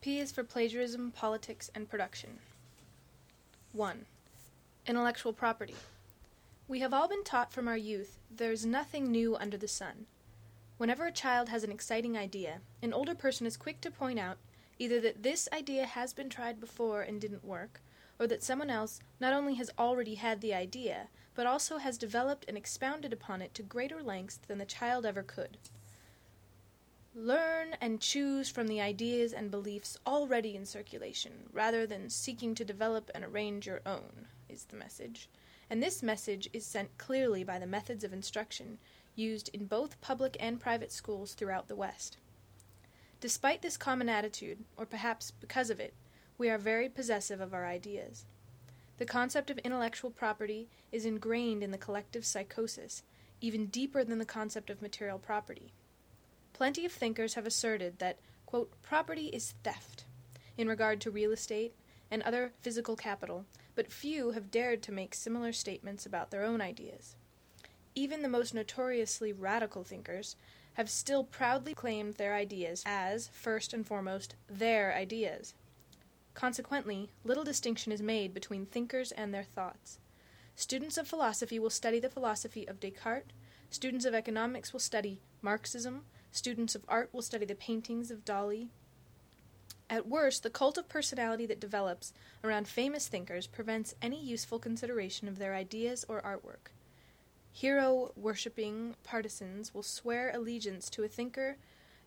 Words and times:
P 0.00 0.18
is 0.18 0.32
for 0.32 0.42
plagiarism, 0.42 1.10
politics, 1.10 1.70
and 1.74 1.86
production. 1.86 2.38
1. 3.72 4.06
Intellectual 4.86 5.34
property. 5.34 5.74
We 6.66 6.80
have 6.80 6.94
all 6.94 7.06
been 7.06 7.22
taught 7.22 7.52
from 7.52 7.68
our 7.68 7.76
youth 7.76 8.18
there 8.30 8.50
is 8.50 8.64
nothing 8.64 9.10
new 9.10 9.36
under 9.36 9.58
the 9.58 9.68
sun. 9.68 10.06
Whenever 10.78 11.04
a 11.04 11.12
child 11.12 11.50
has 11.50 11.64
an 11.64 11.70
exciting 11.70 12.16
idea, 12.16 12.60
an 12.80 12.94
older 12.94 13.14
person 13.14 13.46
is 13.46 13.58
quick 13.58 13.82
to 13.82 13.90
point 13.90 14.18
out 14.18 14.38
either 14.78 15.00
that 15.00 15.22
this 15.22 15.50
idea 15.52 15.84
has 15.84 16.14
been 16.14 16.30
tried 16.30 16.58
before 16.58 17.02
and 17.02 17.20
didn't 17.20 17.44
work, 17.44 17.82
or 18.18 18.26
that 18.26 18.42
someone 18.42 18.70
else 18.70 19.00
not 19.20 19.34
only 19.34 19.56
has 19.56 19.70
already 19.78 20.14
had 20.14 20.40
the 20.40 20.54
idea, 20.54 21.08
but 21.34 21.46
also 21.46 21.76
has 21.76 21.98
developed 21.98 22.46
and 22.48 22.56
expounded 22.56 23.12
upon 23.12 23.42
it 23.42 23.52
to 23.52 23.62
greater 23.62 24.02
lengths 24.02 24.38
than 24.48 24.56
the 24.56 24.64
child 24.64 25.04
ever 25.04 25.22
could. 25.22 25.58
Learn 27.14 27.74
and 27.80 28.00
choose 28.00 28.48
from 28.48 28.68
the 28.68 28.80
ideas 28.80 29.32
and 29.32 29.50
beliefs 29.50 29.98
already 30.06 30.54
in 30.54 30.64
circulation, 30.64 31.48
rather 31.52 31.84
than 31.84 32.08
seeking 32.08 32.54
to 32.54 32.64
develop 32.64 33.10
and 33.12 33.24
arrange 33.24 33.66
your 33.66 33.80
own, 33.84 34.28
is 34.48 34.64
the 34.64 34.76
message. 34.76 35.28
And 35.68 35.82
this 35.82 36.04
message 36.04 36.48
is 36.52 36.64
sent 36.64 36.96
clearly 36.98 37.42
by 37.42 37.58
the 37.58 37.66
methods 37.66 38.04
of 38.04 38.12
instruction 38.12 38.78
used 39.16 39.48
in 39.52 39.66
both 39.66 40.00
public 40.00 40.36
and 40.38 40.60
private 40.60 40.92
schools 40.92 41.34
throughout 41.34 41.66
the 41.66 41.74
West. 41.74 42.16
Despite 43.20 43.60
this 43.60 43.76
common 43.76 44.08
attitude, 44.08 44.58
or 44.76 44.86
perhaps 44.86 45.32
because 45.32 45.68
of 45.68 45.80
it, 45.80 45.94
we 46.38 46.48
are 46.48 46.58
very 46.58 46.88
possessive 46.88 47.40
of 47.40 47.52
our 47.52 47.66
ideas. 47.66 48.24
The 48.98 49.04
concept 49.04 49.50
of 49.50 49.58
intellectual 49.58 50.10
property 50.10 50.68
is 50.92 51.04
ingrained 51.04 51.64
in 51.64 51.72
the 51.72 51.76
collective 51.76 52.24
psychosis, 52.24 53.02
even 53.40 53.66
deeper 53.66 54.04
than 54.04 54.18
the 54.18 54.24
concept 54.24 54.70
of 54.70 54.80
material 54.80 55.18
property. 55.18 55.72
Plenty 56.60 56.84
of 56.84 56.92
thinkers 56.92 57.32
have 57.34 57.46
asserted 57.46 58.00
that, 58.00 58.18
quote, 58.44 58.70
property 58.82 59.28
is 59.28 59.54
theft 59.64 60.04
in 60.58 60.68
regard 60.68 61.00
to 61.00 61.10
real 61.10 61.32
estate 61.32 61.74
and 62.10 62.22
other 62.22 62.52
physical 62.60 62.96
capital, 62.96 63.46
but 63.74 63.90
few 63.90 64.32
have 64.32 64.50
dared 64.50 64.82
to 64.82 64.92
make 64.92 65.14
similar 65.14 65.54
statements 65.54 66.04
about 66.04 66.30
their 66.30 66.44
own 66.44 66.60
ideas. 66.60 67.16
Even 67.94 68.20
the 68.20 68.28
most 68.28 68.52
notoriously 68.52 69.32
radical 69.32 69.84
thinkers 69.84 70.36
have 70.74 70.90
still 70.90 71.24
proudly 71.24 71.72
claimed 71.72 72.16
their 72.16 72.34
ideas 72.34 72.82
as, 72.84 73.30
first 73.32 73.72
and 73.72 73.86
foremost, 73.86 74.34
their 74.46 74.94
ideas. 74.94 75.54
Consequently, 76.34 77.08
little 77.24 77.42
distinction 77.42 77.90
is 77.90 78.02
made 78.02 78.34
between 78.34 78.66
thinkers 78.66 79.12
and 79.12 79.32
their 79.32 79.44
thoughts. 79.44 79.98
Students 80.56 80.98
of 80.98 81.08
philosophy 81.08 81.58
will 81.58 81.70
study 81.70 81.98
the 81.98 82.10
philosophy 82.10 82.68
of 82.68 82.80
Descartes, 82.80 83.32
students 83.70 84.04
of 84.04 84.12
economics 84.12 84.74
will 84.74 84.80
study 84.80 85.22
Marxism, 85.40 86.04
Students 86.32 86.74
of 86.74 86.84
art 86.88 87.10
will 87.12 87.22
study 87.22 87.44
the 87.44 87.54
paintings 87.54 88.10
of 88.10 88.24
Dali. 88.24 88.68
At 89.88 90.06
worst, 90.06 90.44
the 90.44 90.50
cult 90.50 90.78
of 90.78 90.88
personality 90.88 91.46
that 91.46 91.58
develops 91.58 92.12
around 92.44 92.68
famous 92.68 93.08
thinkers 93.08 93.48
prevents 93.48 93.96
any 94.00 94.22
useful 94.22 94.60
consideration 94.60 95.26
of 95.26 95.38
their 95.38 95.54
ideas 95.54 96.04
or 96.08 96.22
artwork. 96.22 96.70
Hero 97.52 98.12
worshipping 98.14 98.94
partisans 99.02 99.74
will 99.74 99.82
swear 99.82 100.30
allegiance 100.32 100.88
to 100.90 101.02
a 101.02 101.08
thinker 101.08 101.56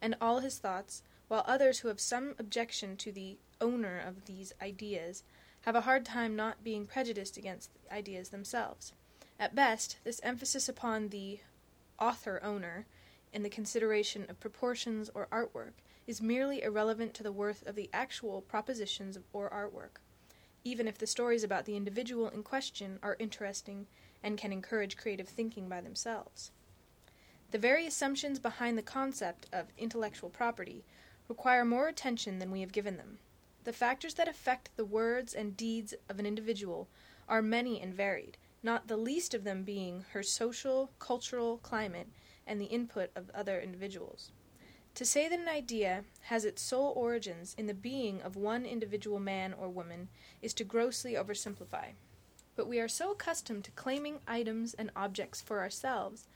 and 0.01 0.15
all 0.21 0.39
his 0.39 0.57
thoughts, 0.57 1.03
while 1.27 1.43
others 1.45 1.79
who 1.79 1.89
have 1.89 1.99
some 1.99 2.35
objection 2.39 2.95
to 2.97 3.11
the 3.11 3.37
owner 3.59 3.99
of 3.99 4.25
these 4.25 4.53
ideas 4.61 5.23
have 5.61 5.75
a 5.75 5.81
hard 5.81 6.05
time 6.05 6.35
not 6.35 6.63
being 6.63 6.85
prejudiced 6.85 7.35
against 7.35 7.69
the 7.73 7.93
ideas 7.93 8.29
themselves. 8.29 8.93
At 9.39 9.55
best, 9.55 9.97
this 10.03 10.21
emphasis 10.23 10.69
upon 10.69 11.09
the 11.09 11.39
author 11.99 12.41
owner 12.43 12.85
in 13.33 13.43
the 13.43 13.49
consideration 13.49 14.25
of 14.29 14.39
proportions 14.39 15.09
or 15.13 15.27
artwork 15.31 15.73
is 16.05 16.21
merely 16.21 16.61
irrelevant 16.61 17.13
to 17.15 17.23
the 17.23 17.31
worth 17.31 17.65
of 17.65 17.75
the 17.75 17.89
actual 17.91 18.41
propositions 18.41 19.17
or 19.33 19.49
artwork, 19.49 19.99
even 20.63 20.87
if 20.87 20.97
the 20.97 21.07
stories 21.07 21.43
about 21.43 21.65
the 21.65 21.75
individual 21.75 22.29
in 22.29 22.43
question 22.43 22.99
are 23.01 23.17
interesting 23.19 23.87
and 24.21 24.37
can 24.37 24.53
encourage 24.53 24.97
creative 24.97 25.27
thinking 25.27 25.67
by 25.67 25.81
themselves. 25.81 26.51
The 27.51 27.57
very 27.57 27.85
assumptions 27.85 28.39
behind 28.39 28.77
the 28.77 28.81
concept 28.81 29.47
of 29.51 29.67
intellectual 29.77 30.29
property 30.29 30.83
require 31.27 31.65
more 31.65 31.87
attention 31.87 32.39
than 32.39 32.51
we 32.51 32.61
have 32.61 32.71
given 32.71 32.97
them. 32.97 33.19
The 33.63 33.73
factors 33.73 34.15
that 34.15 34.27
affect 34.27 34.75
the 34.75 34.85
words 34.85 35.33
and 35.33 35.55
deeds 35.55 35.93
of 36.09 36.19
an 36.19 36.25
individual 36.25 36.87
are 37.29 37.41
many 37.41 37.79
and 37.79 37.93
varied, 37.93 38.37
not 38.61 38.87
the 38.87 38.97
least 38.97 39.33
of 39.33 39.43
them 39.43 39.63
being 39.63 40.05
her 40.11 40.23
social, 40.23 40.91
cultural 40.99 41.57
climate 41.59 42.07
and 42.45 42.59
the 42.59 42.65
input 42.65 43.09
of 43.15 43.29
other 43.33 43.59
individuals. 43.59 44.31
To 44.95 45.05
say 45.05 45.27
that 45.27 45.39
an 45.39 45.49
idea 45.49 46.03
has 46.21 46.45
its 46.45 46.61
sole 46.61 46.93
origins 46.95 47.55
in 47.57 47.65
the 47.65 47.73
being 47.73 48.21
of 48.21 48.35
one 48.35 48.65
individual 48.65 49.19
man 49.19 49.53
or 49.53 49.67
woman 49.67 50.09
is 50.41 50.53
to 50.55 50.63
grossly 50.63 51.13
oversimplify. 51.13 51.93
But 52.55 52.67
we 52.67 52.79
are 52.79 52.87
so 52.87 53.11
accustomed 53.11 53.63
to 53.63 53.71
claiming 53.71 54.19
items 54.27 54.75
and 54.75 54.91
objects 54.95 55.41
for 55.41 55.61
ourselves, 55.61 56.27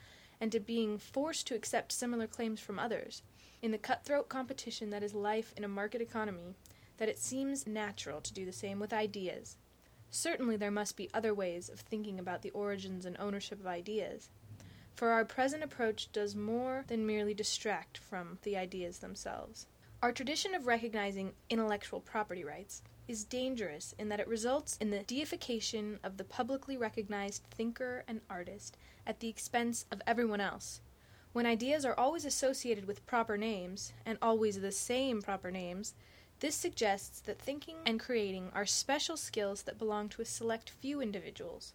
and 0.41 0.51
to 0.51 0.59
being 0.59 0.97
forced 0.97 1.45
to 1.47 1.55
accept 1.55 1.91
similar 1.91 2.25
claims 2.25 2.59
from 2.59 2.79
others, 2.79 3.21
in 3.61 3.71
the 3.71 3.77
cutthroat 3.77 4.27
competition 4.27 4.89
that 4.89 5.03
is 5.03 5.13
life 5.13 5.53
in 5.55 5.63
a 5.63 5.67
market 5.67 6.01
economy, 6.01 6.55
that 6.97 7.09
it 7.09 7.19
seems 7.19 7.67
natural 7.67 8.21
to 8.21 8.33
do 8.33 8.45
the 8.45 8.51
same 8.51 8.79
with 8.79 8.93
ideas. 8.93 9.57
Certainly 10.09 10.57
there 10.57 10.71
must 10.71 10.97
be 10.97 11.09
other 11.13 11.33
ways 11.33 11.69
of 11.69 11.79
thinking 11.79 12.17
about 12.17 12.41
the 12.41 12.51
origins 12.51 13.05
and 13.05 13.15
ownership 13.19 13.59
of 13.59 13.67
ideas, 13.67 14.29
for 14.97 15.11
our 15.11 15.23
present 15.23 15.63
approach 15.63 16.11
does 16.11 16.35
more 16.35 16.83
than 16.87 17.05
merely 17.05 17.35
distract 17.35 17.99
from 17.99 18.39
the 18.41 18.57
ideas 18.57 18.97
themselves. 18.97 19.67
Our 20.01 20.11
tradition 20.11 20.55
of 20.55 20.65
recognizing 20.65 21.33
intellectual 21.51 21.99
property 21.99 22.43
rights 22.43 22.81
is 23.07 23.23
dangerous 23.23 23.93
in 23.99 24.09
that 24.09 24.19
it 24.19 24.27
results 24.27 24.75
in 24.81 24.89
the 24.89 25.03
deification 25.03 25.99
of 26.03 26.17
the 26.17 26.23
publicly 26.23 26.77
recognized 26.77 27.43
thinker 27.51 28.03
and 28.07 28.21
artist 28.27 28.75
at 29.05 29.19
the 29.19 29.29
expense 29.29 29.85
of 29.91 30.01
everyone 30.07 30.41
else. 30.41 30.81
When 31.31 31.45
ideas 31.45 31.85
are 31.85 31.97
always 31.97 32.25
associated 32.25 32.87
with 32.87 33.05
proper 33.05 33.37
names, 33.37 33.93
and 34.03 34.17
always 34.19 34.59
the 34.59 34.71
same 34.71 35.21
proper 35.21 35.51
names, 35.51 35.93
this 36.39 36.55
suggests 36.55 37.19
that 37.19 37.39
thinking 37.39 37.75
and 37.85 37.99
creating 37.99 38.49
are 38.55 38.65
special 38.65 39.15
skills 39.15 39.61
that 39.63 39.77
belong 39.77 40.09
to 40.09 40.23
a 40.23 40.25
select 40.25 40.71
few 40.71 41.01
individuals. 41.01 41.73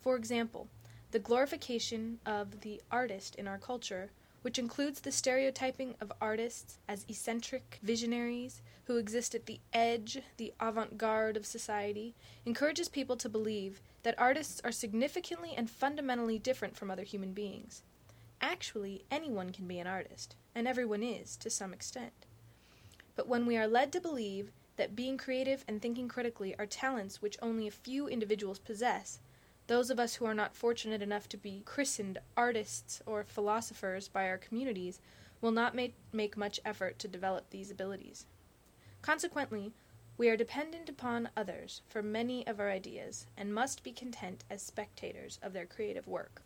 For 0.00 0.16
example, 0.16 0.66
the 1.14 1.20
glorification 1.20 2.18
of 2.26 2.62
the 2.62 2.82
artist 2.90 3.36
in 3.36 3.46
our 3.46 3.56
culture, 3.56 4.10
which 4.42 4.58
includes 4.58 5.00
the 5.00 5.12
stereotyping 5.12 5.94
of 6.00 6.10
artists 6.20 6.80
as 6.88 7.06
eccentric 7.08 7.78
visionaries 7.84 8.62
who 8.86 8.96
exist 8.96 9.32
at 9.32 9.46
the 9.46 9.60
edge, 9.72 10.18
the 10.38 10.52
avant 10.58 10.98
garde 10.98 11.36
of 11.36 11.46
society, 11.46 12.16
encourages 12.44 12.88
people 12.88 13.14
to 13.14 13.28
believe 13.28 13.80
that 14.02 14.18
artists 14.18 14.60
are 14.64 14.72
significantly 14.72 15.52
and 15.56 15.70
fundamentally 15.70 16.36
different 16.36 16.76
from 16.76 16.90
other 16.90 17.04
human 17.04 17.32
beings. 17.32 17.84
Actually, 18.40 19.04
anyone 19.08 19.50
can 19.50 19.68
be 19.68 19.78
an 19.78 19.86
artist, 19.86 20.34
and 20.52 20.66
everyone 20.66 21.04
is, 21.04 21.36
to 21.36 21.48
some 21.48 21.72
extent. 21.72 22.26
But 23.14 23.28
when 23.28 23.46
we 23.46 23.56
are 23.56 23.68
led 23.68 23.92
to 23.92 24.00
believe 24.00 24.50
that 24.78 24.96
being 24.96 25.16
creative 25.16 25.64
and 25.68 25.80
thinking 25.80 26.08
critically 26.08 26.56
are 26.58 26.66
talents 26.66 27.22
which 27.22 27.38
only 27.40 27.68
a 27.68 27.70
few 27.70 28.08
individuals 28.08 28.58
possess, 28.58 29.20
those 29.66 29.90
of 29.90 29.98
us 29.98 30.16
who 30.16 30.26
are 30.26 30.34
not 30.34 30.54
fortunate 30.54 31.00
enough 31.00 31.28
to 31.30 31.36
be 31.36 31.62
christened 31.64 32.18
artists 32.36 33.02
or 33.06 33.24
philosophers 33.24 34.08
by 34.08 34.28
our 34.28 34.38
communities 34.38 35.00
will 35.40 35.52
not 35.52 35.74
make, 35.74 35.94
make 36.12 36.36
much 36.36 36.60
effort 36.64 36.98
to 36.98 37.08
develop 37.08 37.50
these 37.50 37.70
abilities. 37.70 38.26
Consequently, 39.02 39.72
we 40.16 40.28
are 40.28 40.36
dependent 40.36 40.88
upon 40.88 41.28
others 41.36 41.82
for 41.88 42.02
many 42.02 42.46
of 42.46 42.60
our 42.60 42.70
ideas 42.70 43.26
and 43.36 43.54
must 43.54 43.82
be 43.82 43.92
content 43.92 44.44
as 44.48 44.62
spectators 44.62 45.38
of 45.42 45.52
their 45.52 45.66
creative 45.66 46.06
work. 46.06 46.42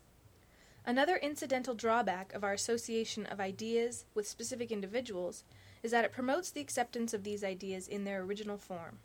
Another 0.87 1.17
incidental 1.17 1.75
drawback 1.75 2.33
of 2.33 2.43
our 2.43 2.55
association 2.55 3.27
of 3.27 3.41
ideas 3.41 4.07
with 4.15 4.27
specific 4.27 4.73
individuals 4.73 5.45
is 5.83 5.91
that 5.91 6.05
it 6.05 6.13
promotes 6.13 6.51
the 6.51 6.61
acceptance 6.61 7.13
of 7.13 7.25
these 7.25 7.45
ideas 7.45 7.87
in 7.87 8.05
their 8.05 8.23
original 8.23 8.57
form. 8.57 8.99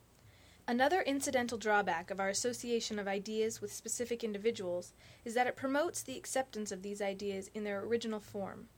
Another 0.65 1.01
incidental 1.01 1.57
drawback 1.57 2.09
of 2.09 2.21
our 2.21 2.29
association 2.29 2.97
of 2.97 3.05
ideas 3.05 3.59
with 3.59 3.73
specific 3.73 4.23
individuals 4.23 4.93
is 5.25 5.33
that 5.33 5.45
it 5.45 5.57
promotes 5.57 6.01
the 6.01 6.15
acceptance 6.15 6.71
of 6.71 6.81
these 6.81 7.01
ideas 7.01 7.51
in 7.53 7.65
their 7.65 7.81
original 7.81 8.21
form. 8.21 8.69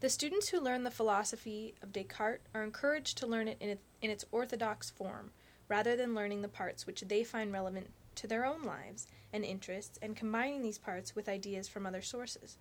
The 0.00 0.08
students 0.08 0.48
who 0.48 0.58
learn 0.58 0.82
the 0.82 0.90
philosophy 0.90 1.74
of 1.82 1.92
Descartes 1.92 2.48
are 2.54 2.64
encouraged 2.64 3.18
to 3.18 3.26
learn 3.26 3.48
it 3.48 3.58
in, 3.60 3.78
its 4.10 4.24
orthodox 4.32 4.88
form, 4.88 5.30
rather 5.68 5.94
than 5.94 6.14
learning 6.14 6.40
the 6.40 6.48
parts 6.48 6.86
which 6.86 7.02
they 7.02 7.22
find 7.22 7.52
relevant 7.52 7.90
to 8.14 8.26
their 8.26 8.46
own 8.46 8.62
lives 8.62 9.06
and 9.30 9.44
interests 9.44 9.98
and 10.00 10.16
combining 10.16 10.62
these 10.62 10.78
parts 10.78 11.14
with 11.14 11.28
ideas 11.28 11.68
from 11.68 11.84
other 11.84 12.00
sources. 12.00 12.56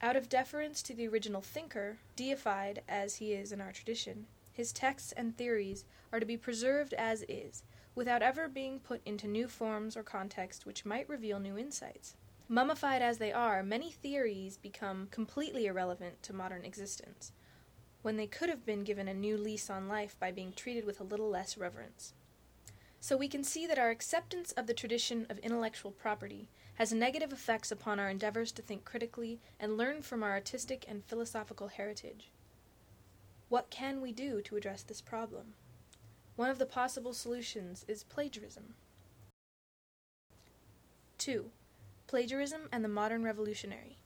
Out 0.00 0.16
of 0.16 0.30
deference 0.30 0.80
to 0.84 0.94
the 0.94 1.06
original 1.06 1.42
thinker, 1.42 1.98
deified 2.16 2.80
as 2.88 3.16
he 3.16 3.34
is 3.34 3.52
in 3.52 3.60
our 3.60 3.70
tradition, 3.70 4.26
his 4.52 4.72
texts 4.72 5.12
and 5.12 5.36
theories 5.36 5.84
are 6.12 6.20
to 6.20 6.26
be 6.26 6.36
preserved 6.36 6.94
as 6.94 7.24
is, 7.28 7.62
without 7.94 8.22
ever 8.22 8.48
being 8.48 8.78
put 8.80 9.00
into 9.04 9.26
new 9.26 9.48
forms 9.48 9.96
or 9.96 10.02
context 10.02 10.66
which 10.66 10.84
might 10.84 11.08
reveal 11.08 11.38
new 11.38 11.58
insights. 11.58 12.16
Mummified 12.48 13.00
as 13.02 13.18
they 13.18 13.32
are, 13.32 13.62
many 13.62 13.90
theories 13.92 14.56
become 14.56 15.08
completely 15.10 15.66
irrelevant 15.66 16.22
to 16.22 16.32
modern 16.32 16.64
existence. 16.64 17.32
when 18.02 18.16
they 18.16 18.26
could 18.26 18.48
have 18.48 18.64
been 18.64 18.84
given 18.84 19.08
a 19.08 19.14
new 19.14 19.36
lease 19.36 19.68
on 19.68 19.88
life 19.88 20.16
by 20.18 20.32
being 20.32 20.52
treated 20.52 20.84
with 20.84 21.00
a 21.00 21.04
little 21.04 21.28
less 21.28 21.58
reverence. 21.58 22.14
So 23.00 23.16
we 23.16 23.28
can 23.28 23.44
see 23.44 23.66
that 23.66 23.78
our 23.78 23.90
acceptance 23.90 24.52
of 24.52 24.66
the 24.66 24.74
tradition 24.74 25.26
of 25.30 25.38
intellectual 25.38 25.90
property 25.90 26.48
has 26.74 26.92
negative 26.92 27.32
effects 27.32 27.70
upon 27.70 27.98
our 27.98 28.10
endeavors 28.10 28.52
to 28.52 28.62
think 28.62 28.84
critically 28.84 29.40
and 29.58 29.76
learn 29.76 30.02
from 30.02 30.22
our 30.22 30.32
artistic 30.32 30.84
and 30.88 31.04
philosophical 31.04 31.68
heritage. 31.68 32.30
What 33.50 33.68
can 33.68 34.00
we 34.00 34.12
do 34.12 34.40
to 34.42 34.56
address 34.56 34.84
this 34.84 35.00
problem? 35.00 35.54
One 36.36 36.50
of 36.50 36.58
the 36.58 36.66
possible 36.66 37.12
solutions 37.12 37.84
is 37.88 38.04
plagiarism. 38.04 38.74
2. 41.18 41.50
Plagiarism 42.06 42.68
and 42.70 42.84
the 42.84 42.88
modern 42.88 43.24
revolutionary. 43.24 43.98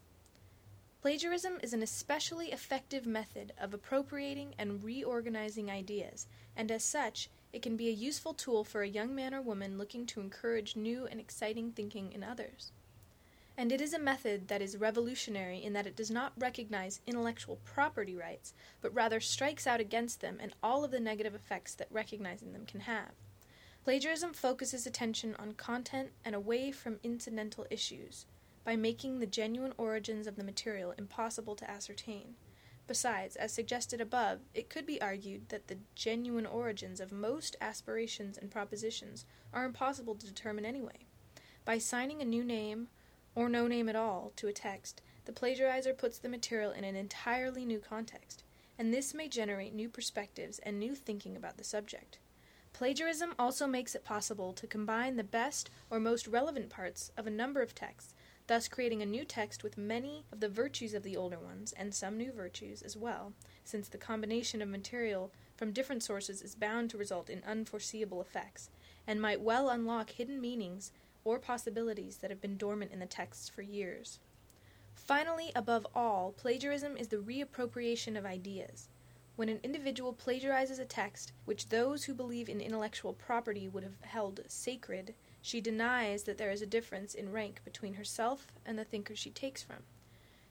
Plagiarism 1.03 1.59
is 1.63 1.75
an 1.75 1.83
especially 1.83 2.53
effective 2.53 3.05
method 3.05 3.53
of 3.61 3.75
appropriating 3.75 4.55
and 4.59 4.83
reorganizing 4.83 5.71
ideas, 5.71 6.27
and 6.57 6.71
as 6.71 6.83
such, 6.83 7.29
it 7.53 7.61
can 7.61 7.77
be 7.77 7.89
a 7.89 7.93
useful 7.93 8.33
tool 8.33 8.65
for 8.65 8.81
a 8.81 8.89
young 8.89 9.15
man 9.15 9.35
or 9.35 9.43
woman 9.43 9.77
looking 9.77 10.07
to 10.07 10.23
encourage 10.23 10.75
new 10.75 11.07
and 11.07 11.21
exciting 11.21 11.71
thinking 11.71 12.13
in 12.13 12.25
others. 12.25 12.73
And 13.57 13.71
it 13.71 13.81
is 13.81 13.95
a 13.95 13.99
method 13.99 14.49
that 14.49 14.61
is 14.61 14.77
revolutionary 14.77 15.63
in 15.63 15.75
that 15.75 15.87
it 15.87 15.95
does 15.95 16.11
not 16.11 16.33
recognize 16.37 17.01
intellectual 17.07 17.61
property 17.65 18.17
rights, 18.17 18.53
but 18.81 18.93
rather 18.93 19.21
strikes 19.21 19.67
out 19.67 19.81
against 19.81 20.21
them 20.21 20.39
and 20.41 20.55
all 20.63 20.85
of 20.85 20.91
the 20.91 20.99
negative 20.99 21.35
effects 21.35 21.75
that 21.77 21.87
recognizing 21.91 22.53
them 22.53 22.67
can 22.67 22.81
have. 22.81 23.13
Plagiarism 23.85 24.33
focuses 24.33 24.87
attention 24.87 25.37
on 25.39 25.53
content 25.53 26.11
and 26.25 26.35
away 26.35 26.73
from 26.73 26.99
incidental 27.03 27.67
issues 27.71 28.27
by 28.65 28.77
making 28.77 29.19
the 29.19 29.27
genuine 29.27 29.75
origins 29.77 30.27
of 30.27 30.37
the 30.37 30.43
material 30.43 30.95
impossible 30.97 31.55
to 31.55 31.71
ascertain. 31.71 32.35
Besides, 32.87 33.37
as 33.37 33.53
suggested 33.53 34.01
above, 34.01 34.41
it 34.53 34.69
could 34.69 34.87
be 34.87 35.01
argued 35.01 35.49
that 35.51 35.69
the 35.69 35.79
genuine 35.95 36.47
origins 36.47 36.99
of 36.99 37.13
most 37.13 37.57
aspirations 37.61 38.37
and 38.37 38.51
propositions 38.51 39.27
are 39.53 39.65
impossible 39.65 40.15
to 40.17 40.27
determine 40.27 40.65
anyway. 40.65 41.07
By 41.65 41.79
signing 41.79 42.21
a 42.21 42.27
new 42.27 42.45
name, 42.45 42.89
or 43.35 43.49
no 43.49 43.67
name 43.67 43.89
at 43.89 43.97
all, 43.97 44.33
to 44.37 44.49
a 44.49 44.53
text, 44.53 45.03
the 45.25 45.33
plagiarizer 45.33 45.97
puts 45.97 46.19
the 46.19 46.29
material 46.29 46.71
in 46.71 46.85
an 46.85 46.97
entirely 46.97 47.65
new 47.65 47.79
context, 47.79 48.45
and 48.79 48.93
this 48.93 49.15
may 49.15 49.29
generate 49.29 49.75
new 49.75 49.89
perspectives 49.89 50.59
and 50.61 50.79
new 50.79 50.95
thinking 50.95 51.37
about 51.37 51.57
the 51.57 51.65
subject. 51.65 52.19
Plagiarism 52.73 53.35
also 53.39 53.67
makes 53.67 53.95
it 53.95 54.05
possible 54.05 54.53
to 54.53 54.67
combine 54.67 55.17
the 55.17 55.25
best 55.25 55.71
or 55.91 56.01
most 56.01 56.27
relevant 56.27 56.71
parts 56.71 57.13
of 57.17 57.27
a 57.27 57.31
number 57.31 57.63
of 57.63 57.75
texts 57.75 58.15
thus 58.47 58.69
creating 58.69 59.01
a 59.01 59.07
new 59.07 59.25
text 59.25 59.63
with 59.63 59.79
many 59.79 60.25
of 60.31 60.41
the 60.41 60.49
virtues 60.49 60.95
of 60.95 61.03
the 61.03 61.17
older 61.17 61.39
ones 61.39 61.73
and 61.77 61.95
some 61.95 62.17
new 62.17 62.31
virtues 62.31 62.83
as 62.83 62.97
well, 62.97 63.33
since 63.65 63.89
the 63.89 63.99
combination 63.99 64.61
of 64.61 64.69
material 64.69 65.33
from 65.57 65.73
different 65.73 66.03
sources 66.03 66.43
is 66.43 66.55
bound 66.55 66.91
to 66.91 66.99
result 66.99 67.31
in 67.31 67.43
unforeseeable 67.47 68.21
effects, 68.21 68.69
and 69.07 69.21
might 69.21 69.41
well 69.41 69.71
unlock 69.71 70.11
hidden 70.11 70.41
meanings 70.41 70.93
or 71.25 71.39
possibilities 71.39 72.19
that 72.19 72.31
have 72.31 72.41
been 72.41 72.57
dormant 72.57 72.93
in 72.93 73.01
the 73.01 73.07
texts 73.07 73.49
for 73.49 73.63
years. 73.63 74.19
Finally, 74.95 75.51
above 75.55 75.87
all, 75.95 76.33
plagiarism 76.33 76.97
is 76.97 77.09
the 77.09 77.17
reappropriation 77.17 78.17
of 78.17 78.25
ideas. 78.25 78.89
When 79.37 79.49
an 79.49 79.61
individual 79.63 80.13
plagiarizes 80.13 80.79
a 80.79 80.85
text 80.85 81.33
which 81.45 81.69
those 81.69 82.05
who 82.05 82.15
believe 82.15 82.49
in 82.49 82.61
intellectual 82.61 83.13
property 83.13 83.69
would 83.69 83.83
have 83.83 84.01
held 84.03 84.41
sacred, 84.47 85.15
she 85.43 85.61
denies 85.61 86.23
that 86.23 86.39
there 86.39 86.51
is 86.51 86.63
a 86.63 86.67
difference 86.67 87.15
in 87.15 87.33
rank 87.33 87.61
between 87.65 87.95
herself 87.95 88.47
and 88.65 88.79
the 88.79 88.85
thinker 88.85 89.17
she 89.17 89.31
takes 89.31 89.63
from. 89.63 89.83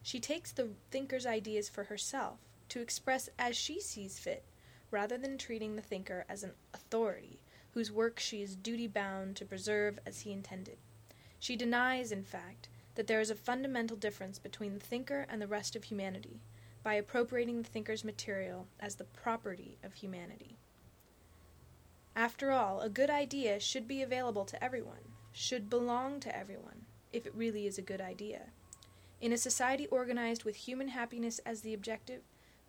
She 0.01 0.19
takes 0.19 0.51
the 0.51 0.69
thinker's 0.91 1.25
ideas 1.25 1.69
for 1.69 1.85
herself, 1.85 2.39
to 2.69 2.81
express 2.81 3.29
as 3.39 3.55
she 3.55 3.79
sees 3.79 4.19
fit, 4.19 4.43
rather 4.91 5.17
than 5.17 5.37
treating 5.37 5.75
the 5.75 5.81
thinker 5.81 6.25
as 6.27 6.43
an 6.43 6.51
authority, 6.73 7.39
whose 7.73 7.91
work 7.91 8.19
she 8.19 8.41
is 8.41 8.55
duty 8.55 8.87
bound 8.87 9.35
to 9.35 9.45
preserve 9.45 9.99
as 10.05 10.21
he 10.21 10.31
intended. 10.31 10.77
She 11.39 11.55
denies, 11.55 12.11
in 12.11 12.23
fact, 12.23 12.69
that 12.95 13.07
there 13.07 13.19
is 13.19 13.31
a 13.31 13.35
fundamental 13.35 13.97
difference 13.97 14.39
between 14.39 14.75
the 14.75 14.79
thinker 14.79 15.25
and 15.29 15.41
the 15.41 15.47
rest 15.47 15.75
of 15.75 15.85
humanity, 15.85 16.41
by 16.83 16.93
appropriating 16.93 17.61
the 17.61 17.69
thinker's 17.69 18.03
material 18.03 18.67
as 18.79 18.95
the 18.95 19.03
property 19.03 19.77
of 19.83 19.93
humanity. 19.93 20.57
After 22.15 22.51
all, 22.51 22.81
a 22.81 22.89
good 22.89 23.09
idea 23.09 23.59
should 23.59 23.87
be 23.87 24.01
available 24.01 24.45
to 24.45 24.63
everyone, 24.63 25.13
should 25.31 25.69
belong 25.69 26.19
to 26.19 26.37
everyone, 26.37 26.85
if 27.11 27.25
it 27.25 27.33
really 27.35 27.65
is 27.65 27.77
a 27.77 27.81
good 27.81 28.01
idea. 28.01 28.49
In 29.19 29.33
a 29.33 29.37
society 29.37 29.87
organized 29.87 30.43
with 30.43 30.55
human 30.55 30.89
happiness 30.89 31.39
as 31.45 31.61
the 31.61 31.73
objective, 31.73 32.21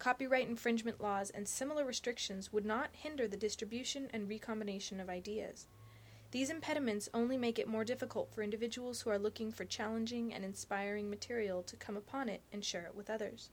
copyright 0.04 0.48
infringement 0.48 1.00
laws 1.00 1.30
and 1.30 1.48
similar 1.48 1.84
restrictions 1.84 2.52
would 2.52 2.66
not 2.66 2.90
hinder 2.92 3.26
the 3.26 3.36
distribution 3.36 4.08
and 4.12 4.28
recombination 4.28 5.00
of 5.00 5.08
ideas. 5.08 5.66
These 6.30 6.50
impediments 6.50 7.08
only 7.14 7.38
make 7.38 7.58
it 7.58 7.68
more 7.68 7.84
difficult 7.84 8.30
for 8.30 8.42
individuals 8.42 9.00
who 9.00 9.10
are 9.10 9.18
looking 9.18 9.50
for 9.50 9.64
challenging 9.64 10.34
and 10.34 10.44
inspiring 10.44 11.08
material 11.08 11.62
to 11.62 11.76
come 11.76 11.96
upon 11.96 12.28
it 12.28 12.42
and 12.52 12.64
share 12.64 12.86
it 12.86 12.94
with 12.94 13.08
others. 13.08 13.50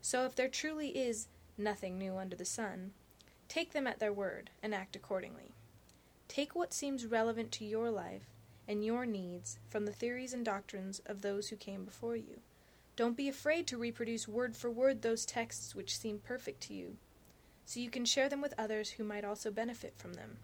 So, 0.00 0.24
if 0.24 0.36
there 0.36 0.48
truly 0.48 0.88
is 0.88 1.28
nothing 1.58 1.98
new 1.98 2.16
under 2.16 2.36
the 2.36 2.44
sun, 2.44 2.92
Take 3.48 3.72
them 3.72 3.86
at 3.86 4.00
their 4.00 4.12
word 4.12 4.50
and 4.62 4.74
act 4.74 4.96
accordingly. 4.96 5.54
Take 6.28 6.54
what 6.54 6.74
seems 6.74 7.06
relevant 7.06 7.52
to 7.52 7.64
your 7.64 7.90
life 7.90 8.26
and 8.66 8.84
your 8.84 9.06
needs 9.06 9.58
from 9.68 9.86
the 9.86 9.92
theories 9.92 10.32
and 10.32 10.44
doctrines 10.44 11.00
of 11.06 11.22
those 11.22 11.48
who 11.48 11.56
came 11.56 11.84
before 11.84 12.16
you. 12.16 12.40
Don't 12.96 13.16
be 13.16 13.28
afraid 13.28 13.66
to 13.66 13.76
reproduce 13.76 14.26
word 14.26 14.56
for 14.56 14.70
word 14.70 15.02
those 15.02 15.26
texts 15.26 15.74
which 15.74 15.98
seem 15.98 16.18
perfect 16.18 16.62
to 16.62 16.74
you, 16.74 16.96
so 17.66 17.78
you 17.78 17.90
can 17.90 18.06
share 18.06 18.30
them 18.30 18.40
with 18.40 18.54
others 18.56 18.92
who 18.92 19.04
might 19.04 19.24
also 19.24 19.50
benefit 19.50 19.94
from 19.98 20.14
them. 20.14 20.38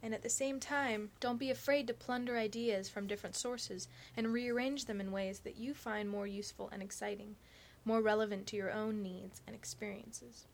And 0.00 0.14
at 0.14 0.22
the 0.22 0.30
same 0.30 0.60
time, 0.60 1.10
don't 1.18 1.40
be 1.40 1.50
afraid 1.50 1.88
to 1.88 1.94
plunder 1.94 2.38
ideas 2.38 2.88
from 2.88 3.08
different 3.08 3.34
sources 3.34 3.88
and 4.16 4.32
rearrange 4.32 4.84
them 4.84 5.00
in 5.00 5.10
ways 5.10 5.40
that 5.40 5.56
you 5.56 5.74
find 5.74 6.08
more 6.08 6.26
useful 6.26 6.68
and 6.72 6.84
exciting, 6.84 7.34
more 7.84 8.00
relevant 8.00 8.46
to 8.46 8.56
your 8.56 8.70
own 8.70 9.02
needs 9.02 9.42
and 9.44 9.56
experiences. 9.56 10.46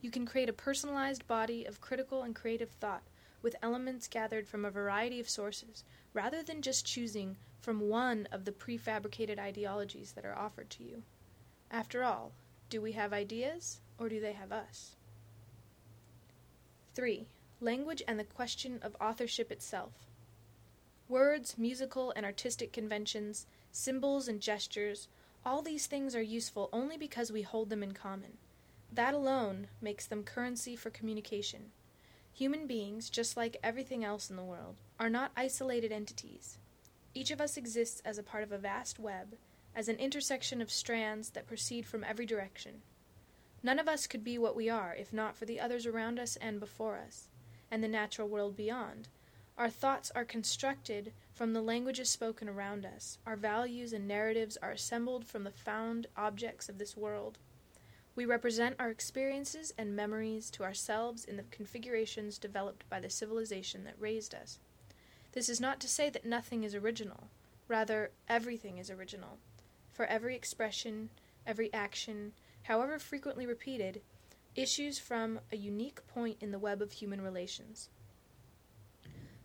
You 0.00 0.12
can 0.12 0.26
create 0.26 0.48
a 0.48 0.52
personalized 0.52 1.26
body 1.26 1.64
of 1.64 1.80
critical 1.80 2.22
and 2.22 2.36
creative 2.36 2.70
thought 2.70 3.02
with 3.44 3.54
elements 3.62 4.08
gathered 4.08 4.48
from 4.48 4.64
a 4.64 4.70
variety 4.70 5.20
of 5.20 5.28
sources, 5.28 5.84
rather 6.14 6.42
than 6.42 6.62
just 6.62 6.86
choosing 6.86 7.36
from 7.60 7.88
one 7.88 8.26
of 8.32 8.46
the 8.46 8.52
prefabricated 8.52 9.38
ideologies 9.38 10.12
that 10.12 10.24
are 10.24 10.36
offered 10.36 10.70
to 10.70 10.82
you. 10.82 11.02
After 11.70 12.02
all, 12.02 12.32
do 12.70 12.80
we 12.80 12.92
have 12.92 13.12
ideas, 13.12 13.80
or 13.98 14.08
do 14.08 14.18
they 14.18 14.32
have 14.32 14.50
us? 14.50 14.96
3. 16.94 17.26
Language 17.60 18.02
and 18.08 18.18
the 18.18 18.24
question 18.24 18.78
of 18.82 18.96
authorship 18.98 19.52
itself. 19.52 19.92
Words, 21.08 21.58
musical 21.58 22.12
and 22.16 22.24
artistic 22.24 22.72
conventions, 22.72 23.46
symbols 23.70 24.26
and 24.26 24.40
gestures, 24.40 25.08
all 25.44 25.60
these 25.60 25.86
things 25.86 26.16
are 26.16 26.22
useful 26.22 26.70
only 26.72 26.96
because 26.96 27.30
we 27.30 27.42
hold 27.42 27.68
them 27.68 27.82
in 27.82 27.92
common. 27.92 28.38
That 28.90 29.12
alone 29.12 29.66
makes 29.82 30.06
them 30.06 30.22
currency 30.22 30.76
for 30.76 30.88
communication. 30.88 31.72
Human 32.34 32.66
beings, 32.66 33.10
just 33.10 33.36
like 33.36 33.58
everything 33.62 34.04
else 34.04 34.28
in 34.28 34.34
the 34.34 34.42
world, 34.42 34.74
are 34.98 35.08
not 35.08 35.30
isolated 35.36 35.92
entities. 35.92 36.58
Each 37.14 37.30
of 37.30 37.40
us 37.40 37.56
exists 37.56 38.02
as 38.04 38.18
a 38.18 38.24
part 38.24 38.42
of 38.42 38.50
a 38.50 38.58
vast 38.58 38.98
web, 38.98 39.36
as 39.72 39.88
an 39.88 39.98
intersection 39.98 40.60
of 40.60 40.68
strands 40.68 41.30
that 41.30 41.46
proceed 41.46 41.86
from 41.86 42.02
every 42.02 42.26
direction. 42.26 42.82
None 43.62 43.78
of 43.78 43.86
us 43.86 44.08
could 44.08 44.24
be 44.24 44.36
what 44.36 44.56
we 44.56 44.68
are 44.68 44.96
if 44.96 45.12
not 45.12 45.36
for 45.36 45.44
the 45.44 45.60
others 45.60 45.86
around 45.86 46.18
us 46.18 46.34
and 46.36 46.58
before 46.58 46.98
us, 46.98 47.28
and 47.70 47.84
the 47.84 47.88
natural 47.88 48.26
world 48.26 48.56
beyond. 48.56 49.06
Our 49.56 49.70
thoughts 49.70 50.10
are 50.16 50.24
constructed 50.24 51.12
from 51.32 51.52
the 51.52 51.62
languages 51.62 52.10
spoken 52.10 52.48
around 52.48 52.84
us. 52.84 53.18
Our 53.24 53.36
values 53.36 53.92
and 53.92 54.08
narratives 54.08 54.58
are 54.60 54.72
assembled 54.72 55.24
from 55.24 55.44
the 55.44 55.52
found 55.52 56.08
objects 56.16 56.68
of 56.68 56.78
this 56.78 56.96
world. 56.96 57.38
We 58.16 58.26
represent 58.26 58.76
our 58.78 58.90
experiences 58.90 59.72
and 59.76 59.96
memories 59.96 60.50
to 60.50 60.62
ourselves 60.62 61.24
in 61.24 61.36
the 61.36 61.42
configurations 61.50 62.38
developed 62.38 62.88
by 62.88 63.00
the 63.00 63.10
civilization 63.10 63.82
that 63.84 63.98
raised 63.98 64.34
us. 64.34 64.60
This 65.32 65.48
is 65.48 65.60
not 65.60 65.80
to 65.80 65.88
say 65.88 66.10
that 66.10 66.24
nothing 66.24 66.62
is 66.62 66.76
original, 66.76 67.28
rather, 67.66 68.12
everything 68.28 68.78
is 68.78 68.88
original. 68.88 69.38
For 69.92 70.06
every 70.06 70.36
expression, 70.36 71.10
every 71.44 71.72
action, 71.72 72.32
however 72.62 73.00
frequently 73.00 73.46
repeated, 73.46 74.00
issues 74.54 75.00
from 75.00 75.40
a 75.50 75.56
unique 75.56 76.06
point 76.06 76.36
in 76.40 76.52
the 76.52 76.58
web 76.58 76.80
of 76.80 76.92
human 76.92 77.20
relations. 77.20 77.88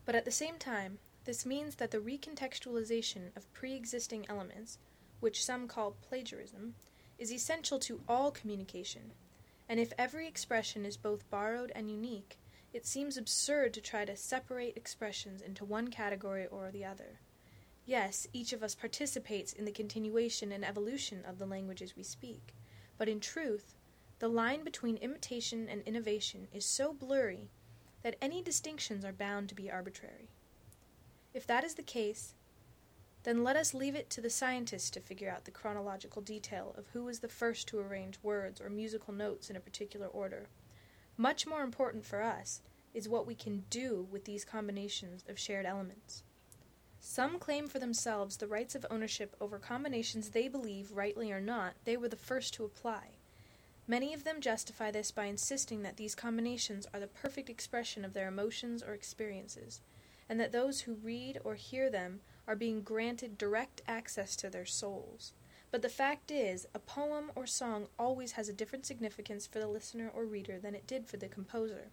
But 0.06 0.14
at 0.14 0.26
the 0.26 0.32
same 0.32 0.58
time, 0.58 1.00
this 1.26 1.46
means 1.46 1.76
that 1.76 1.90
the 1.92 1.98
recontextualization 1.98 3.36
of 3.36 3.52
pre 3.54 3.74
existing 3.74 4.26
elements, 4.30 4.78
which 5.20 5.44
some 5.44 5.68
call 5.68 5.96
plagiarism, 6.08 6.76
is 7.20 7.32
essential 7.32 7.78
to 7.80 8.02
all 8.08 8.32
communication, 8.32 9.12
and 9.68 9.80
if 9.80 9.94
every 9.98 10.28
expression 10.28 10.86
is 10.86 10.98
both 10.98 11.30
borrowed 11.30 11.72
and 11.76 11.92
unique, 11.92 12.40
it 12.74 12.86
seems 12.86 13.18
absurd 13.18 13.74
to 13.74 13.82
try 13.82 14.06
to 14.06 14.16
separate 14.16 14.78
expressions 14.78 15.42
into 15.42 15.66
one 15.66 15.90
category 15.90 16.48
or 16.48 16.72
the 16.72 16.86
other. 16.86 17.20
Yes, 17.86 18.28
each 18.34 18.54
of 18.54 18.64
us 18.64 18.76
participates 18.76 19.54
in 19.54 19.66
the 19.66 19.72
continuation 19.72 20.52
and 20.52 20.64
evolution 20.64 21.24
of 21.28 21.40
the 21.40 21.46
languages 21.46 21.96
we 21.96 22.04
speak, 22.04 22.54
but 22.98 23.10
in 23.10 23.20
truth, 23.20 23.76
the 24.20 24.28
line 24.28 24.64
between 24.64 24.98
imitation 24.98 25.68
and 25.70 25.82
innovation 25.84 26.48
is 26.54 26.66
so 26.66 26.94
blurry 26.94 27.50
that 28.04 28.16
any 28.22 28.42
distinctions 28.42 29.04
are 29.04 29.14
bound 29.14 29.50
to 29.50 29.56
be 29.56 29.72
arbitrary. 29.72 30.30
If 31.34 31.48
that 31.48 31.64
is 31.64 31.76
the 31.76 31.84
case, 31.84 32.34
then 33.24 33.44
let 33.44 33.56
us 33.56 33.74
leave 33.74 33.96
it 33.96 34.10
to 34.10 34.22
the 34.22 34.30
scientists 34.30 34.90
to 34.92 35.00
figure 35.00 35.30
out 35.30 35.46
the 35.46 35.52
chronological 35.52 36.22
detail 36.22 36.74
of 36.78 36.88
who 36.94 37.04
was 37.04 37.20
the 37.20 37.28
first 37.28 37.68
to 37.68 37.80
arrange 37.80 38.18
words 38.24 38.62
or 38.62 38.70
musical 38.70 39.14
notes 39.14 39.50
in 39.50 39.56
a 39.56 39.62
particular 39.62 40.08
order. 40.08 40.48
Much 41.18 41.46
more 41.46 41.62
important 41.62 42.06
for 42.06 42.22
us 42.22 42.62
is 42.94 43.10
what 43.10 43.28
we 43.28 43.36
can 43.36 43.66
do 43.70 44.08
with 44.10 44.26
these 44.26 44.46
combinations 44.46 45.24
of 45.28 45.38
shared 45.38 45.66
elements. 45.66 46.24
Some 47.02 47.40
claim 47.40 47.68
for 47.68 47.80
themselves 47.80 48.38
the 48.38 48.48
rights 48.48 48.76
of 48.76 48.86
ownership 48.90 49.36
over 49.40 49.58
combinations 49.58 50.30
they 50.30 50.48
believe, 50.48 50.92
rightly 50.92 51.32
or 51.32 51.40
not, 51.40 51.74
they 51.86 51.98
were 51.98 52.10
the 52.10 52.16
first 52.16 52.54
to 52.56 52.66
apply. 52.66 53.18
Many 53.88 54.14
of 54.14 54.24
them 54.24 54.42
justify 54.42 54.92
this 54.92 55.10
by 55.10 55.26
insisting 55.26 55.82
that 55.82 55.98
these 55.98 56.14
combinations 56.14 56.86
are 56.94 57.00
the 57.00 57.08
perfect 57.08 57.50
expression 57.50 58.06
of 58.06 58.14
their 58.14 58.28
emotions 58.28 58.84
or 58.84 58.94
experiences, 58.94 59.82
and 60.28 60.40
that 60.40 60.52
those 60.52 60.82
who 60.82 60.94
read 60.94 61.40
or 61.44 61.56
hear 61.56 61.90
them 61.90 62.20
are 62.50 62.56
being 62.56 62.82
granted 62.82 63.38
direct 63.38 63.84
access 63.88 64.36
to 64.36 64.50
their 64.50 64.66
souls. 64.66 65.34
But 65.70 65.84
the 65.84 65.88
fact 65.88 66.32
is, 66.32 66.66
a 66.74 66.80
poem 66.80 67.32
or 67.36 67.46
song 67.46 67.90
always 68.00 68.32
has 68.32 68.50
a 68.50 68.54
different 68.54 68.88
significance 68.88 69.46
for 69.46 69.60
the 69.60 69.68
listener 69.68 70.12
or 70.12 70.26
reader 70.26 70.58
than 70.58 70.74
it 70.74 70.88
did 70.88 71.06
for 71.06 71.18
the 71.18 71.28
composer. 71.28 71.92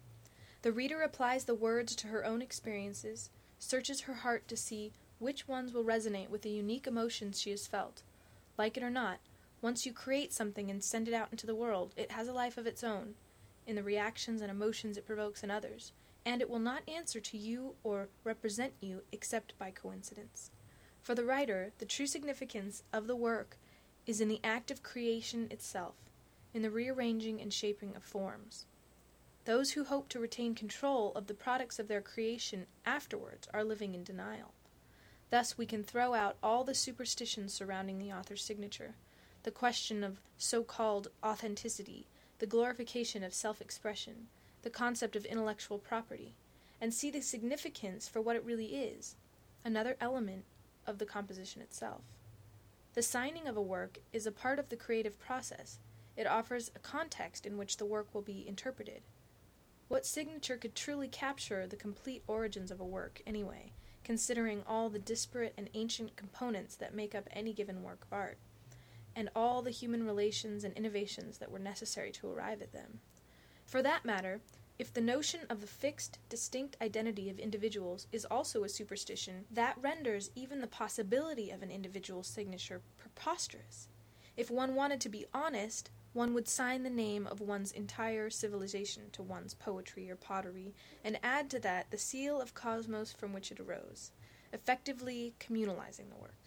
The 0.63 0.71
reader 0.71 1.03
applies 1.03 1.45
the 1.45 1.53
words 1.53 1.95
to 1.97 2.07
her 2.07 2.25
own 2.25 2.41
experiences, 2.41 3.29
searches 3.59 4.01
her 4.01 4.15
heart 4.15 4.47
to 4.47 4.57
see 4.57 4.93
which 5.19 5.47
ones 5.47 5.73
will 5.73 5.83
resonate 5.83 6.29
with 6.29 6.41
the 6.41 6.49
unique 6.49 6.87
emotions 6.87 7.39
she 7.39 7.51
has 7.51 7.67
felt. 7.67 8.01
Like 8.57 8.77
it 8.77 8.83
or 8.83 8.89
not, 8.89 9.19
once 9.61 9.85
you 9.85 9.93
create 9.93 10.33
something 10.33 10.71
and 10.71 10.83
send 10.83 11.07
it 11.07 11.13
out 11.13 11.29
into 11.29 11.45
the 11.45 11.55
world, 11.55 11.93
it 11.95 12.11
has 12.11 12.27
a 12.27 12.33
life 12.33 12.57
of 12.57 12.65
its 12.65 12.83
own, 12.83 13.13
in 13.67 13.75
the 13.75 13.83
reactions 13.83 14.41
and 14.41 14.49
emotions 14.49 14.97
it 14.97 15.05
provokes 15.05 15.43
in 15.43 15.51
others, 15.51 15.91
and 16.27 16.41
it 16.41 16.49
will 16.49 16.59
not 16.59 16.83
answer 16.89 17.21
to 17.21 17.37
you 17.37 17.75
or 17.85 18.09
represent 18.25 18.73
you 18.81 19.01
except 19.13 19.57
by 19.57 19.71
coincidence. 19.71 20.51
For 21.01 21.15
the 21.15 21.23
writer, 21.23 21.71
the 21.77 21.85
true 21.85 22.05
significance 22.05 22.83
of 22.91 23.07
the 23.07 23.15
work 23.15 23.57
is 24.05 24.19
in 24.19 24.27
the 24.27 24.41
act 24.43 24.69
of 24.69 24.83
creation 24.83 25.47
itself, 25.49 25.95
in 26.53 26.63
the 26.63 26.69
rearranging 26.69 27.39
and 27.39 27.53
shaping 27.53 27.95
of 27.95 28.03
forms. 28.03 28.65
Those 29.45 29.71
who 29.71 29.85
hope 29.85 30.09
to 30.09 30.19
retain 30.19 30.53
control 30.53 31.13
of 31.15 31.27
the 31.27 31.33
products 31.33 31.79
of 31.79 31.87
their 31.87 32.01
creation 32.01 32.65
afterwards 32.85 33.47
are 33.53 33.63
living 33.63 33.95
in 33.95 34.03
denial. 34.03 34.53
Thus, 35.29 35.57
we 35.57 35.65
can 35.65 35.81
throw 35.81 36.13
out 36.13 36.35
all 36.43 36.65
the 36.65 36.75
superstitions 36.75 37.53
surrounding 37.53 37.99
the 37.99 38.11
author's 38.11 38.43
signature 38.43 38.95
the 39.43 39.51
question 39.51 40.03
of 40.03 40.19
so 40.37 40.61
called 40.61 41.07
authenticity, 41.23 42.05
the 42.39 42.45
glorification 42.45 43.23
of 43.23 43.33
self 43.33 43.61
expression, 43.61 44.27
the 44.67 44.71
concept 44.71 45.15
of 45.15 45.23
intellectual 45.23 45.79
property, 45.79 46.33
and 46.81 46.93
see 46.93 47.09
the 47.09 47.21
significance 47.21 48.05
for 48.05 48.19
what 48.19 48.35
it 48.35 48.43
really 48.43 48.75
is 48.75 49.15
another 49.63 49.95
element 50.01 50.43
of 50.85 50.97
the 50.97 51.05
composition 51.05 51.61
itself. 51.61 52.01
The 52.93 53.01
signing 53.01 53.47
of 53.47 53.55
a 53.55 53.61
work 53.61 53.99
is 54.11 54.27
a 54.27 54.31
part 54.33 54.59
of 54.59 54.67
the 54.67 54.75
creative 54.75 55.17
process, 55.17 55.79
it 56.17 56.27
offers 56.27 56.69
a 56.75 56.79
context 56.79 57.45
in 57.45 57.57
which 57.57 57.77
the 57.77 57.85
work 57.85 58.13
will 58.13 58.21
be 58.21 58.45
interpreted. 58.45 59.03
What 59.87 60.05
signature 60.05 60.57
could 60.57 60.75
truly 60.75 61.07
capture 61.07 61.65
the 61.65 61.77
complete 61.77 62.23
origins 62.27 62.69
of 62.69 62.81
a 62.81 62.85
work, 62.85 63.21
anyway, 63.25 63.71
considering 64.03 64.63
all 64.67 64.89
the 64.89 64.99
disparate 64.99 65.53
and 65.57 65.69
ancient 65.75 66.17
components 66.17 66.75
that 66.75 66.93
make 66.93 67.15
up 67.15 67.29
any 67.31 67.53
given 67.53 67.83
work 67.83 68.01
of 68.03 68.11
art? 68.11 68.37
and 69.15 69.29
all 69.33 69.63
the 69.63 69.71
human 69.71 70.05
relations 70.05 70.65
and 70.65 70.75
innovations 70.75 71.37
that 71.37 71.49
were 71.49 71.57
necessary 71.57 72.11
to 72.11 72.29
arrive 72.29 72.61
at 72.61 72.71
them. 72.71 72.99
For 73.67 73.81
that 73.81 74.05
matter, 74.05 74.39
if 74.79 74.93
the 74.93 75.01
notion 75.01 75.41
of 75.49 75.61
the 75.61 75.67
fixed, 75.67 76.19
distinct 76.29 76.77
identity 76.81 77.29
of 77.29 77.39
individuals 77.39 78.05
is 78.11 78.25
also 78.25 78.63
a 78.63 78.69
superstition, 78.69 79.45
that 79.49 79.77
renders 79.81 80.29
even 80.35 80.61
the 80.61 80.67
possibility 80.67 81.49
of 81.49 81.63
an 81.63 81.71
individual 81.71 82.21
signature 82.21 82.81
preposterous. 82.97 83.87
If 84.35 84.51
one 84.51 84.75
wanted 84.75 85.01
to 85.01 85.09
be 85.09 85.25
honest, 85.33 85.89
one 86.13 86.33
would 86.33 86.47
sign 86.47 86.83
the 86.83 86.89
name 86.89 87.25
of 87.25 87.41
one's 87.41 87.71
entire 87.71 88.29
civilization 88.29 89.09
to 89.13 89.23
one's 89.23 89.55
poetry 89.55 90.09
or 90.11 90.15
pottery, 90.15 90.75
and 91.03 91.19
add 91.23 91.49
to 91.49 91.59
that 91.59 91.89
the 91.89 91.97
seal 91.97 92.39
of 92.39 92.53
cosmos 92.53 93.11
from 93.11 93.33
which 93.33 93.51
it 93.51 93.59
arose, 93.59 94.11
effectively 94.53 95.33
communalizing 95.39 96.09
the 96.09 96.21
work. 96.21 96.46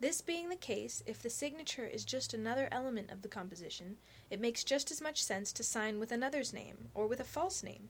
This 0.00 0.20
being 0.20 0.48
the 0.48 0.56
case, 0.56 1.02
if 1.06 1.22
the 1.22 1.30
signature 1.30 1.86
is 1.86 2.04
just 2.04 2.34
another 2.34 2.68
element 2.72 3.10
of 3.12 3.22
the 3.22 3.28
composition, 3.28 3.96
it 4.28 4.40
makes 4.40 4.64
just 4.64 4.90
as 4.90 5.00
much 5.00 5.22
sense 5.22 5.52
to 5.52 5.62
sign 5.62 6.00
with 6.00 6.10
another's 6.10 6.52
name, 6.52 6.88
or 6.94 7.06
with 7.06 7.20
a 7.20 7.24
false 7.24 7.62
name, 7.62 7.88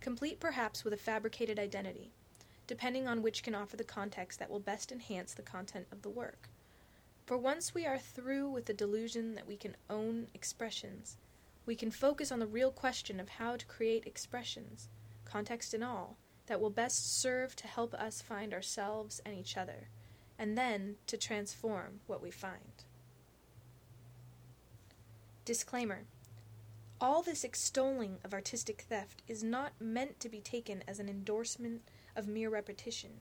complete 0.00 0.38
perhaps 0.38 0.84
with 0.84 0.92
a 0.92 0.98
fabricated 0.98 1.58
identity, 1.58 2.12
depending 2.66 3.08
on 3.08 3.22
which 3.22 3.42
can 3.42 3.54
offer 3.54 3.76
the 3.76 3.84
context 3.84 4.38
that 4.38 4.50
will 4.50 4.60
best 4.60 4.92
enhance 4.92 5.32
the 5.32 5.42
content 5.42 5.86
of 5.90 6.02
the 6.02 6.10
work. 6.10 6.50
For 7.24 7.38
once 7.38 7.74
we 7.74 7.86
are 7.86 7.98
through 7.98 8.50
with 8.50 8.66
the 8.66 8.74
delusion 8.74 9.34
that 9.34 9.48
we 9.48 9.56
can 9.56 9.76
own 9.88 10.28
expressions, 10.34 11.16
we 11.64 11.74
can 11.74 11.90
focus 11.90 12.30
on 12.30 12.38
the 12.38 12.46
real 12.46 12.70
question 12.70 13.18
of 13.18 13.30
how 13.30 13.56
to 13.56 13.66
create 13.66 14.06
expressions, 14.06 14.88
context 15.24 15.72
and 15.72 15.82
all, 15.82 16.18
that 16.46 16.60
will 16.60 16.70
best 16.70 17.18
serve 17.20 17.56
to 17.56 17.66
help 17.66 17.94
us 17.94 18.20
find 18.20 18.52
ourselves 18.52 19.20
and 19.24 19.34
each 19.34 19.56
other 19.56 19.88
and 20.38 20.56
then 20.56 20.96
to 21.06 21.16
transform 21.16 22.00
what 22.06 22.22
we 22.22 22.30
find. 22.30 22.84
Disclaimer 25.44 26.04
All 27.00 27.22
this 27.22 27.44
extolling 27.44 28.18
of 28.24 28.34
artistic 28.34 28.84
theft 28.88 29.22
is 29.28 29.42
not 29.42 29.72
meant 29.80 30.18
to 30.20 30.28
be 30.28 30.40
taken 30.40 30.82
as 30.88 30.98
an 30.98 31.08
endorsement 31.08 31.82
of 32.16 32.26
mere 32.26 32.50
repetition. 32.50 33.20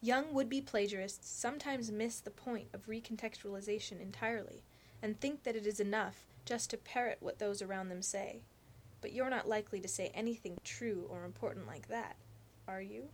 Young 0.00 0.32
would 0.32 0.48
be 0.48 0.60
plagiarists 0.60 1.28
sometimes 1.28 1.90
miss 1.90 2.20
the 2.20 2.30
point 2.30 2.68
of 2.72 2.86
recontextualization 2.86 4.00
entirely 4.00 4.62
and 5.02 5.20
think 5.20 5.42
that 5.42 5.56
it 5.56 5.66
is 5.66 5.80
enough 5.80 6.24
just 6.44 6.70
to 6.70 6.76
parrot 6.76 7.18
what 7.20 7.38
those 7.38 7.60
around 7.60 7.88
them 7.88 8.02
say. 8.02 8.40
But 9.00 9.12
you're 9.12 9.30
not 9.30 9.48
likely 9.48 9.80
to 9.80 9.88
say 9.88 10.10
anything 10.14 10.58
true 10.64 11.06
or 11.10 11.24
important 11.24 11.66
like 11.66 11.88
that, 11.88 12.16
are 12.66 12.80
you? 12.80 13.08